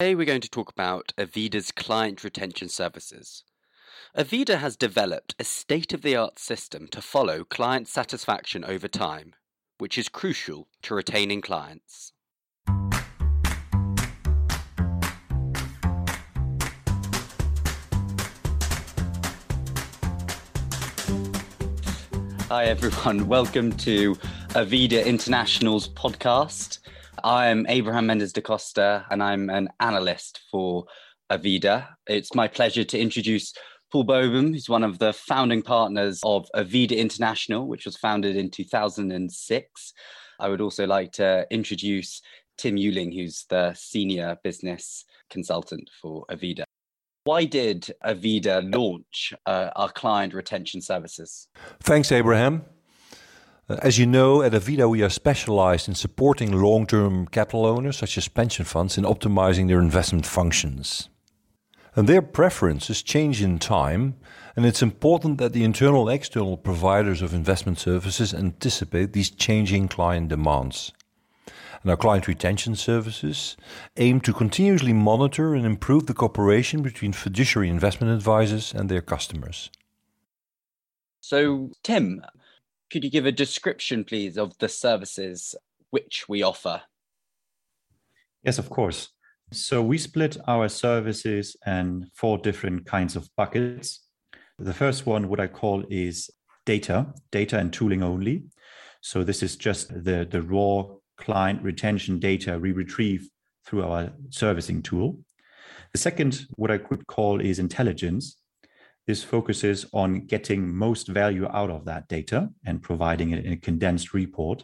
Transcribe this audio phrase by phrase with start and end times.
[0.00, 3.44] Today we're going to talk about Avida's client retention services.
[4.16, 9.34] Avida has developed a state of the art system to follow client satisfaction over time,
[9.76, 12.14] which is crucial to retaining clients.
[22.48, 23.28] Hi, everyone.
[23.28, 24.14] Welcome to
[24.54, 26.78] Avida International's podcast.
[27.24, 30.84] I'm Abraham Mendes da Costa, and I'm an analyst for
[31.30, 31.88] Avida.
[32.06, 33.52] It's my pleasure to introduce
[33.92, 38.50] Paul Bobum, who's one of the founding partners of Avida International, which was founded in
[38.50, 39.92] 2006.
[40.38, 42.22] I would also like to introduce
[42.56, 46.64] Tim Euling, who's the senior business consultant for Avida.
[47.24, 51.48] Why did Avida launch uh, our client retention services?
[51.82, 52.64] Thanks, Abraham.
[53.70, 57.98] Uh, as you know, at Avida, we are specialized in supporting long term capital owners,
[57.98, 61.08] such as pension funds, in optimizing their investment functions.
[61.94, 64.16] And their preferences change in time,
[64.56, 69.86] and it's important that the internal and external providers of investment services anticipate these changing
[69.86, 70.92] client demands
[71.82, 73.56] and our client retention services
[73.96, 79.70] aim to continuously monitor and improve the cooperation between fiduciary investment advisors and their customers.
[81.20, 82.22] So, Tim,
[82.90, 85.54] could you give a description, please, of the services
[85.90, 86.82] which we offer?
[88.42, 89.10] Yes, of course.
[89.52, 94.06] So, we split our services and four different kinds of buckets.
[94.58, 96.30] The first one, what I call is
[96.66, 98.44] data, data and tooling only.
[99.00, 100.84] So, this is just the, the raw
[101.16, 103.28] client retention data we retrieve
[103.66, 105.18] through our servicing tool.
[105.92, 108.36] The second, what I could call is intelligence.
[109.10, 113.56] This focuses on getting most value out of that data and providing it in a
[113.56, 114.62] condensed report.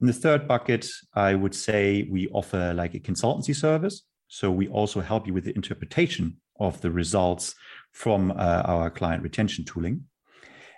[0.00, 4.02] In the third bucket, I would say we offer like a consultancy service.
[4.26, 7.54] So we also help you with the interpretation of the results
[7.92, 10.06] from uh, our client retention tooling.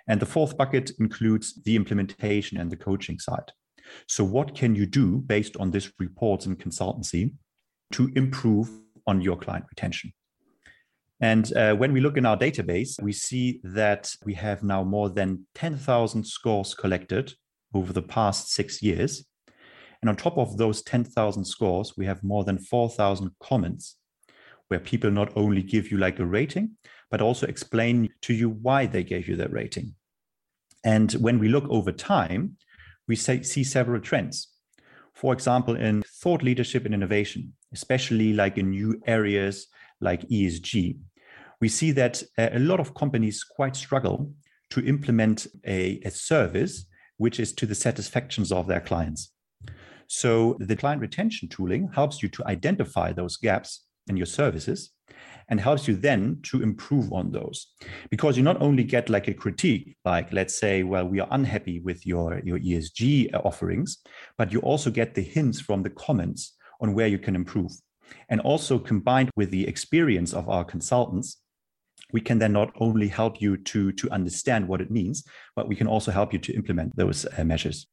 [0.07, 3.53] And the fourth bucket includes the implementation and the coaching side.
[4.07, 7.33] So, what can you do based on this reports and consultancy
[7.93, 8.69] to improve
[9.07, 10.13] on your client retention?
[11.19, 15.09] And uh, when we look in our database, we see that we have now more
[15.09, 17.33] than 10,000 scores collected
[17.73, 19.25] over the past six years.
[20.01, 23.95] And on top of those 10,000 scores, we have more than 4,000 comments
[24.67, 26.71] where people not only give you like a rating,
[27.09, 29.95] but also explain to you why they gave you that rating.
[30.83, 32.57] And when we look over time,
[33.07, 34.49] we see several trends.
[35.13, 39.67] For example, in thought leadership and innovation, especially like in new areas
[40.01, 40.97] like ESG,
[41.59, 44.31] we see that a lot of companies quite struggle
[44.69, 46.85] to implement a, a service
[47.17, 49.31] which is to the satisfactions of their clients.
[50.07, 54.91] So the client retention tooling helps you to identify those gaps in your services
[55.49, 57.67] and helps you then to improve on those.
[58.09, 61.79] Because you not only get like a critique like let's say well we are unhappy
[61.79, 63.97] with your your esg uh, offerings
[64.37, 67.71] but you also get the hints from the comments on where you can improve
[68.29, 71.37] and also combined with the experience of our consultants
[72.13, 75.25] we can then not only help you to to understand what it means
[75.55, 77.87] but we can also help you to implement those uh, measures.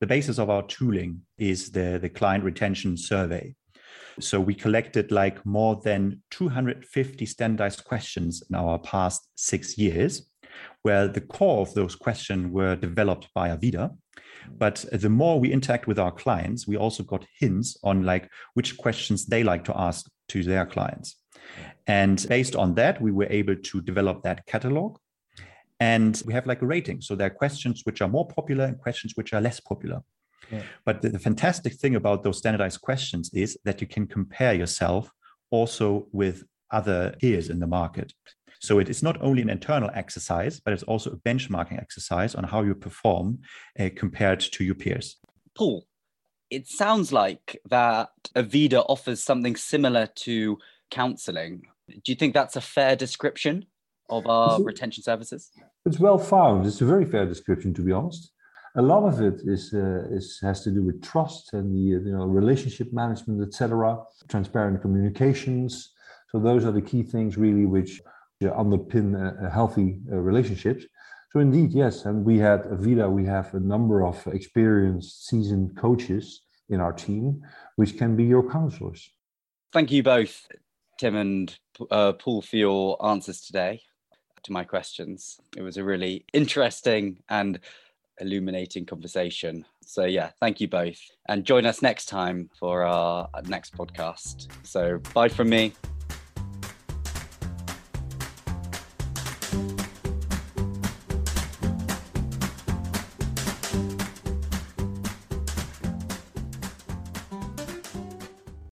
[0.00, 3.54] The basis of our tooling is the the client retention survey.
[4.18, 10.29] So we collected like more than 250 standardized questions in our past six years,
[10.82, 13.96] where the core of those questions were developed by Avida.
[14.58, 18.76] But the more we interact with our clients, we also got hints on like which
[18.76, 21.16] questions they like to ask to their clients.
[21.86, 24.98] And based on that, we were able to develop that catalog.
[25.78, 27.00] And we have like a rating.
[27.00, 30.00] So there are questions which are more popular and questions which are less popular.
[30.84, 35.10] But the, the fantastic thing about those standardized questions is that you can compare yourself
[35.50, 38.12] also with other peers in the market.
[38.60, 42.44] So it is not only an internal exercise, but it's also a benchmarking exercise on
[42.44, 43.40] how you perform
[43.78, 45.16] uh, compared to your peers.
[45.56, 45.86] Paul,
[46.50, 50.58] it sounds like that Avida offers something similar to
[50.90, 51.62] counseling.
[51.88, 53.66] Do you think that's a fair description
[54.08, 55.50] of our retention services?
[55.86, 56.66] It's well found.
[56.66, 58.32] It's a very fair description, to be honest
[58.76, 62.16] a lot of it is uh, is has to do with trust and the you
[62.16, 63.98] know relationship management, etc.
[64.28, 65.92] Transparent communications.
[66.30, 68.00] So those are the key things really which
[68.48, 70.84] underpin a, a healthy uh, relationships.
[71.32, 73.10] So indeed, yes, and we had Avida.
[73.10, 77.42] We have a number of experienced, seasoned coaches in our team,
[77.76, 79.10] which can be your counselors.
[79.72, 80.48] Thank you both,
[80.98, 81.56] Tim and
[81.90, 83.82] uh, Paul, for your answers today
[84.42, 85.40] to my questions.
[85.56, 87.60] It was a really interesting and
[88.20, 89.64] illuminating conversation.
[89.84, 91.00] So, yeah, thank you both.
[91.28, 94.48] And join us next time for our next podcast.
[94.64, 95.72] So, bye from me.